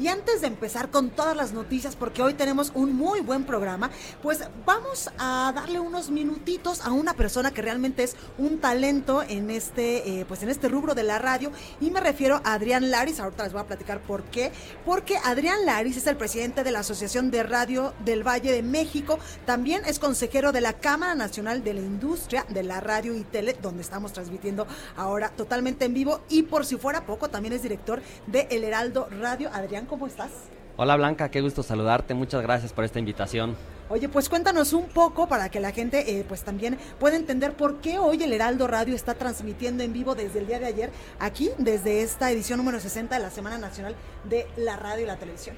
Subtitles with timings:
[0.00, 3.90] Y antes de empezar con todas las noticias, porque hoy tenemos un muy buen programa,
[4.22, 9.50] pues vamos a darle unos minutitos a una persona que realmente es un talento en
[9.50, 11.52] este, eh, pues en este rubro de la radio.
[11.82, 13.20] Y me refiero a Adrián Laris.
[13.20, 14.52] Ahorita les voy a platicar por qué.
[14.86, 19.18] Porque Adrián Laris es el presidente de la Asociación de Radio del Valle de México.
[19.44, 23.54] También es consejero de la Cámara Nacional de la Industria de la Radio y Tele,
[23.60, 26.22] donde estamos transmitiendo ahora totalmente en vivo.
[26.30, 29.50] Y por si fuera poco, también es director de El Heraldo Radio.
[29.52, 30.30] Adrián, ¿cómo estás?
[30.76, 33.56] Hola Blanca, qué gusto saludarte, muchas gracias por esta invitación.
[33.88, 37.80] Oye, pues cuéntanos un poco para que la gente eh, pues también pueda entender por
[37.80, 41.50] qué hoy el Heraldo Radio está transmitiendo en vivo desde el día de ayer, aquí,
[41.58, 43.96] desde esta edición número 60 de la Semana Nacional
[44.28, 45.56] de la Radio y la Televisión.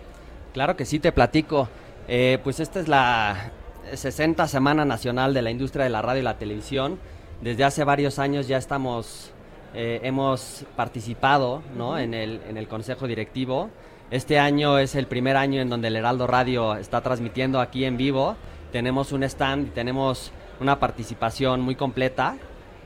[0.54, 1.68] Claro que sí, te platico.
[2.08, 3.52] Eh, pues esta es la
[3.92, 6.98] 60 Semana Nacional de la Industria de la Radio y la Televisión.
[7.42, 9.30] Desde hace varios años ya estamos,
[9.74, 11.98] eh, hemos participado ¿no?
[11.98, 13.68] en, el, en el Consejo Directivo.
[14.12, 17.96] Este año es el primer año en donde el Heraldo Radio está transmitiendo aquí en
[17.96, 18.36] vivo.
[18.70, 22.36] Tenemos un stand y tenemos una participación muy completa.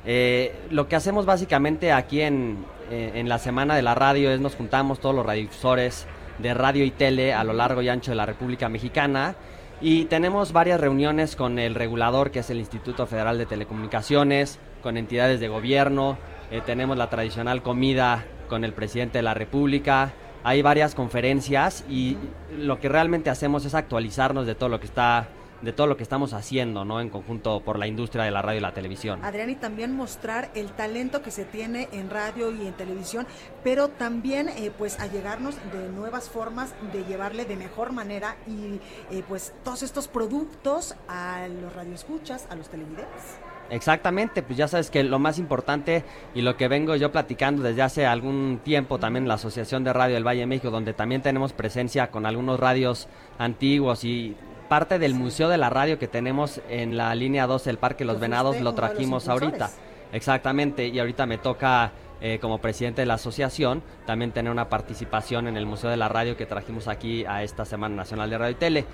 [0.04, 4.38] Eh, lo que hacemos básicamente aquí en, eh, en la Semana de la Radio es
[4.38, 6.06] nos juntamos todos los radiodifusores
[6.38, 9.34] de radio y tele a lo largo y ancho de la República Mexicana
[9.80, 14.96] y tenemos varias reuniones con el regulador que es el Instituto Federal de Telecomunicaciones, con
[14.96, 16.18] entidades de gobierno,
[16.52, 20.12] eh, tenemos la tradicional comida con el presidente de la República,
[20.46, 22.16] hay varias conferencias y
[22.56, 25.28] lo que realmente hacemos es actualizarnos de todo lo que está
[25.60, 27.00] de todo lo que estamos haciendo, ¿no?
[27.00, 29.24] En conjunto por la industria de la radio y la televisión.
[29.24, 33.26] Adrián, y también mostrar el talento que se tiene en radio y en televisión,
[33.64, 38.78] pero también, eh, pues, allegarnos de nuevas formas de llevarle de mejor manera y,
[39.10, 43.38] eh, pues, todos estos productos a los radioescuchas, a los televidentes.
[43.70, 46.04] Exactamente, pues ya sabes que lo más importante
[46.34, 49.92] y lo que vengo yo platicando desde hace algún tiempo también en la Asociación de
[49.92, 54.36] Radio del Valle de México, donde también tenemos presencia con algunos radios antiguos y
[54.68, 58.20] parte del Museo de la Radio que tenemos en la línea 2 del Parque Los
[58.20, 59.70] Venados lo trajimos ahorita.
[60.12, 65.48] Exactamente, y ahorita me toca eh, como presidente de la asociación también tener una participación
[65.48, 68.52] en el Museo de la Radio que trajimos aquí a esta Semana Nacional de Radio
[68.52, 68.84] y Tele.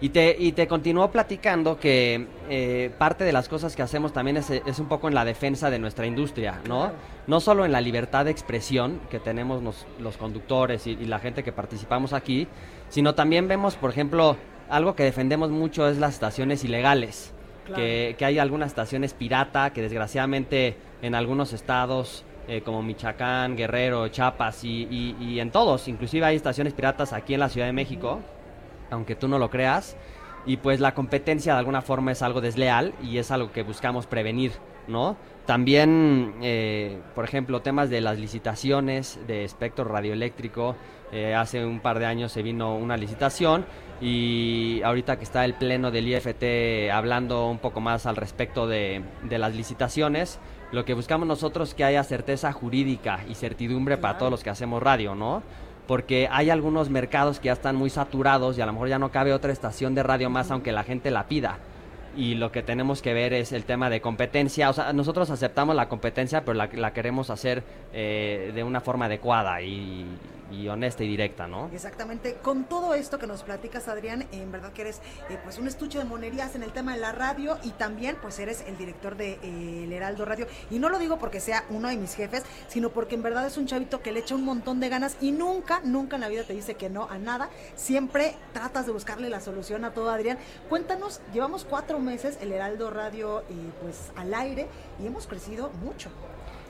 [0.00, 4.36] Y te, y te continúo platicando que eh, parte de las cosas que hacemos también
[4.36, 6.92] es, es, un poco en la defensa de nuestra industria, ¿no?
[7.26, 11.20] No solo en la libertad de expresión que tenemos los, los conductores y, y, la
[11.20, 12.48] gente que participamos aquí,
[12.90, 14.36] sino también vemos, por ejemplo,
[14.68, 17.32] algo que defendemos mucho es las estaciones ilegales.
[17.64, 17.82] Claro.
[17.82, 24.08] Que, que, hay algunas estaciones pirata que desgraciadamente en algunos estados eh, como Michoacán, Guerrero,
[24.08, 27.72] Chiapas y, y, y, en todos, inclusive hay estaciones piratas aquí en la Ciudad de
[27.72, 28.20] México,
[28.94, 29.96] aunque tú no lo creas,
[30.46, 34.06] y pues la competencia de alguna forma es algo desleal y es algo que buscamos
[34.06, 34.52] prevenir,
[34.88, 35.16] ¿no?
[35.46, 40.76] También, eh, por ejemplo, temas de las licitaciones de espectro radioeléctrico,
[41.12, 43.66] eh, hace un par de años se vino una licitación
[44.00, 49.02] y ahorita que está el pleno del IFT hablando un poco más al respecto de,
[49.22, 50.40] de las licitaciones,
[50.72, 54.50] lo que buscamos nosotros es que haya certeza jurídica y certidumbre para todos los que
[54.50, 55.42] hacemos radio, ¿no?
[55.86, 59.10] Porque hay algunos mercados que ya están muy saturados y a lo mejor ya no
[59.10, 61.58] cabe otra estación de radio más aunque la gente la pida.
[62.16, 64.70] Y lo que tenemos que ver es el tema de competencia.
[64.70, 69.06] O sea, nosotros aceptamos la competencia, pero la, la queremos hacer eh, de una forma
[69.06, 70.06] adecuada y,
[70.50, 71.70] y honesta y directa, ¿no?
[71.72, 72.34] Exactamente.
[72.42, 75.00] Con todo esto que nos platicas, Adrián, en verdad que eres
[75.30, 78.38] eh, pues un estuche de monerías en el tema de la radio y también pues
[78.38, 80.46] eres el director de eh, El Heraldo Radio.
[80.70, 83.56] Y no lo digo porque sea uno de mis jefes, sino porque en verdad es
[83.56, 86.44] un chavito que le echa un montón de ganas y nunca, nunca en la vida
[86.44, 87.48] te dice que no a nada.
[87.76, 90.38] Siempre tratas de buscarle la solución a todo, Adrián.
[90.68, 93.44] Cuéntanos, llevamos cuatro meses El Heraldo Radio eh,
[93.82, 94.66] pues al aire
[95.02, 96.10] y hemos crecido mucho.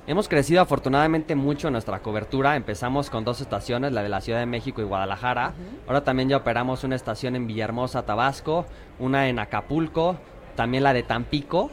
[0.06, 2.56] Hemos crecido afortunadamente mucho en nuestra cobertura.
[2.56, 5.48] Empezamos con dos estaciones, la de la Ciudad de México y Guadalajara.
[5.48, 5.88] Uh -huh.
[5.88, 8.66] Ahora también ya operamos una estación en Villahermosa, Tabasco,
[8.98, 10.16] una en Acapulco,
[10.56, 11.70] también la de Tampico.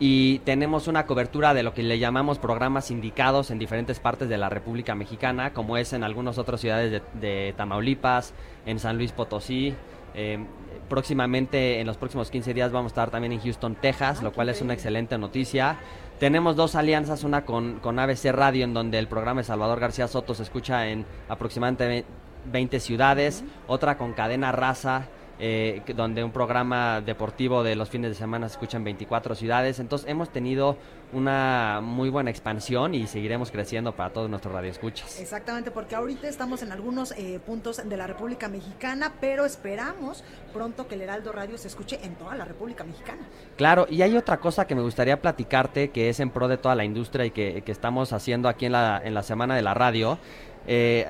[0.00, 4.38] Y tenemos una cobertura de lo que le llamamos programas indicados en diferentes partes de
[4.38, 8.34] la República Mexicana, como es en algunas otras ciudades de, de Tamaulipas,
[8.66, 9.76] en San Luis Potosí.
[10.14, 10.44] Eh,
[10.88, 14.32] próximamente, en los próximos 15 días, vamos a estar también en Houston, Texas, ah, lo
[14.32, 15.78] cual es una excelente noticia.
[16.18, 20.06] Tenemos dos alianzas, una con, con ABC Radio, en donde el programa de Salvador García
[20.06, 22.04] Soto se escucha en aproximadamente
[22.50, 25.08] 20 ciudades, otra con Cadena Raza,
[25.44, 29.80] eh, donde un programa deportivo de los fines de semana se escucha en 24 ciudades.
[29.80, 30.76] Entonces hemos tenido
[31.12, 35.18] una muy buena expansión y seguiremos creciendo para todos nuestros radioescuchas.
[35.18, 40.22] Exactamente, porque ahorita estamos en algunos eh, puntos de la República Mexicana, pero esperamos
[40.52, 43.22] pronto que el Heraldo Radio se escuche en toda la República Mexicana.
[43.56, 46.76] Claro, y hay otra cosa que me gustaría platicarte que es en pro de toda
[46.76, 49.74] la industria y que, que estamos haciendo aquí en la, en la Semana de la
[49.74, 50.20] Radio.
[50.68, 51.04] Eh,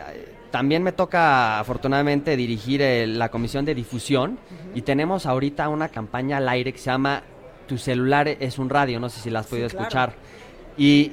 [0.52, 4.38] también me toca, afortunadamente, dirigir eh, la comisión de difusión.
[4.74, 7.22] Y tenemos ahorita una campaña al aire que se llama
[7.66, 10.14] Tu celular es un radio, no sé si la has podido escuchar.
[10.76, 11.12] Y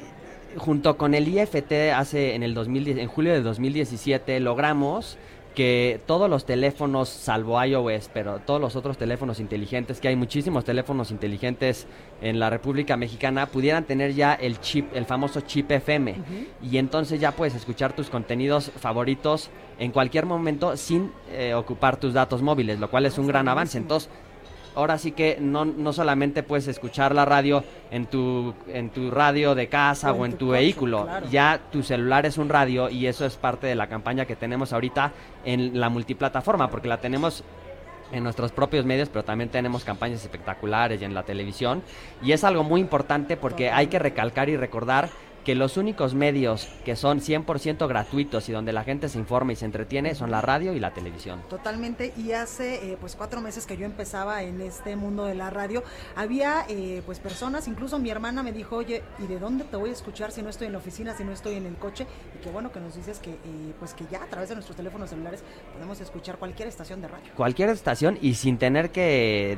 [0.57, 5.17] junto con el IFT hace en el 2010, en julio de 2017 logramos
[5.59, 10.63] que todos los teléfonos, salvo iOS, pero todos los otros teléfonos inteligentes, que hay muchísimos
[10.63, 11.85] teléfonos inteligentes
[12.21, 16.15] en la República Mexicana, pudieran tener ya el chip, el famoso chip FM.
[16.61, 22.13] Y entonces ya puedes escuchar tus contenidos favoritos en cualquier momento sin eh, ocupar tus
[22.13, 23.77] datos móviles, lo cual es un gran avance.
[23.77, 24.09] Entonces,
[24.75, 29.55] ahora sí que no, no solamente puedes escuchar la radio en tu, en tu radio
[29.55, 33.35] de casa o, en, tu, vehículo, ya tu celular es un radio y eso es
[33.35, 35.11] parte de la campaña que tenemos ahorita
[35.45, 37.43] en la multiplataforma, porque la tenemos
[38.11, 41.83] en nuestros propios medios, pero también tenemos campañas espectaculares y en la televisión.
[42.23, 45.09] Y es algo muy importante porque hay que recalcar y recordar
[45.49, 49.55] que los únicos medios que son 100% gratuitos y donde la gente se informa y
[49.55, 51.41] se entretiene son la radio y la televisión.
[51.49, 55.49] Totalmente, y hace eh, pues cuatro meses que yo empezaba en este mundo de la
[55.49, 55.83] radio,
[56.15, 59.89] había eh, pues personas, incluso mi hermana me dijo, oye, ¿y de dónde te voy
[59.89, 62.05] a escuchar si no estoy en la oficina, si no estoy en el coche?
[62.37, 64.77] Y qué bueno que nos dices que eh, pues que ya a través de nuestros
[64.77, 65.43] teléfonos celulares
[65.73, 67.31] podemos escuchar cualquier estación de radio.
[67.35, 69.57] Cualquier estación y sin tener que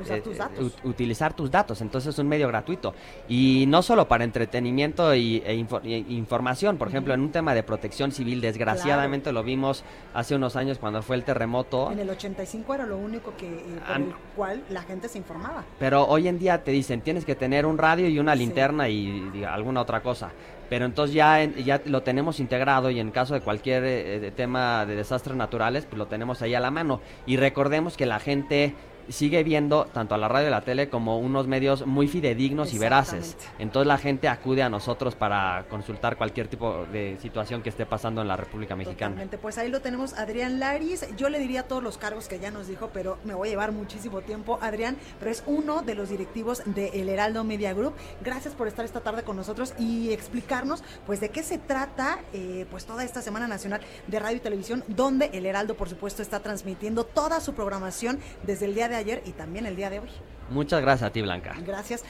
[0.86, 2.94] utilizar tus datos, entonces es un medio gratuito.
[3.28, 6.78] Y no solo para entretenimiento y, e información, información.
[6.78, 9.84] Por ejemplo, en un tema de protección civil, desgraciadamente lo vimos
[10.14, 11.92] hace unos años cuando fue el terremoto.
[11.92, 15.64] En el 85 era lo único que eh, por el cual la gente se informaba.
[15.80, 19.44] Pero hoy en día te dicen, tienes que tener un radio y una linterna y,
[19.44, 20.32] alguna otra cosa.
[20.70, 24.96] Pero entonces ya, ya lo tenemos integrado y en caso de cualquier eh, tema de
[24.96, 27.02] desastres naturales, pues lo tenemos ahí a la mano.
[27.26, 28.74] Y recordemos que la gente
[29.10, 32.80] sigue viendo tanto a la radio y la tele como unos medios muy fidedignos y
[32.80, 33.38] veraces.
[33.60, 38.22] Entonces la gente acude a nosotros para consultar cualquier tipo de situación que esté pasando
[38.22, 39.12] en la República Mexicana.
[39.12, 39.38] Totalmente.
[39.38, 41.06] Pues ahí lo tenemos, Adrián Laris.
[41.18, 43.72] Yo le diría todos los cargos que ya nos dijo, pero me voy a llevar
[43.72, 47.94] muchísimo tiempo, Adrián, pero es uno de los directivos de El Heraldo Media Group.
[48.24, 52.66] Gracias por estar esta tarde con nosotros y explicarnos pues de qué se trata eh,
[52.70, 56.40] pues toda esta Semana Nacional de Radio y Televisión, donde El Heraldo, por supuesto, está
[56.40, 60.10] transmitiendo toda su programación desde el día de ayer y también el día de hoy.
[60.50, 61.56] Muchas gracias a ti, Blanca.
[61.66, 62.04] Gracias.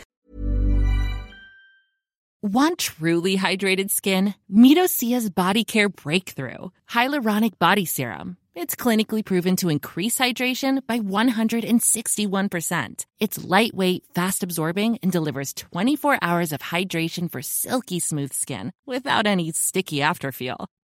[2.44, 4.34] Want truly hydrated skin?
[4.52, 8.38] Midosia's Body Care Breakthrough Hyaluronic Body Serum.
[8.56, 13.06] It's clinically proven to increase hydration by 161%.
[13.20, 19.28] It's lightweight, fast absorbing, and delivers 24 hours of hydration for silky smooth skin without
[19.28, 20.66] any sticky afterfeel.